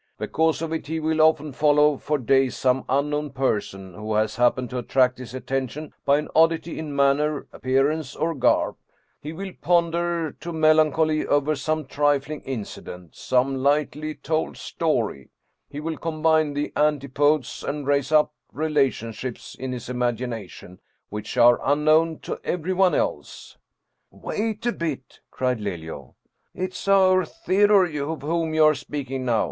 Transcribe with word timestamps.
Because 0.17 0.63
of 0.63 0.73
it 0.73 0.87
he 0.87 0.99
will 0.99 1.21
often 1.21 1.51
follow 1.51 1.95
for 1.95 2.17
days 2.17 2.57
some 2.57 2.85
unknown 2.89 3.29
person 3.33 3.93
who 3.93 4.15
has 4.15 4.35
happened 4.37 4.71
to 4.71 4.79
attract 4.79 5.19
his 5.19 5.35
attention 5.35 5.93
by 6.05 6.17
an 6.17 6.27
oddity 6.35 6.79
in 6.79 6.95
manner, 6.95 7.45
appearance, 7.53 8.15
or 8.15 8.33
garb; 8.33 8.77
he 9.21 9.31
will 9.31 9.51
ponder 9.61 10.31
to 10.39 10.51
melancholy 10.51 11.27
over 11.27 11.55
some 11.55 11.85
trifling 11.85 12.41
incident, 12.45 13.15
some 13.15 13.61
lightly 13.61 14.15
told 14.15 14.57
story; 14.57 15.29
he 15.69 15.79
will 15.79 15.97
com 15.97 16.23
bine 16.23 16.55
the 16.55 16.73
antipodes 16.75 17.63
and 17.63 17.85
raise 17.85 18.11
up 18.11 18.33
relationships 18.51 19.53
in 19.53 19.71
his 19.71 19.85
imag 19.87 20.17
ination 20.17 20.79
which 21.09 21.37
are 21.37 21.59
unknown 21.63 22.17
to 22.17 22.39
everyone 22.43 22.95
else."" 22.95 23.59
Wait 24.09 24.65
a 24.65 24.71
bit," 24.71 25.19
cried 25.29 25.61
Lelio." 25.61 26.15
It 26.55 26.71
is 26.73 26.87
our 26.87 27.23
Theodore 27.23 27.85
of 27.85 28.23
whom 28.23 28.55
you 28.55 28.63
are 28.65 28.73
speaking 28.73 29.25
now. 29.25 29.39